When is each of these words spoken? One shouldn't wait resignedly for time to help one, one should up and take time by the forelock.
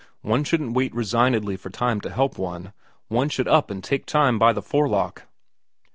One 0.23 0.43
shouldn't 0.43 0.73
wait 0.73 0.95
resignedly 0.95 1.55
for 1.57 1.69
time 1.69 2.01
to 2.01 2.09
help 2.09 2.35
one, 2.39 2.73
one 3.07 3.29
should 3.29 3.47
up 3.47 3.69
and 3.69 3.83
take 3.83 4.07
time 4.07 4.39
by 4.39 4.51
the 4.51 4.63
forelock. 4.63 5.27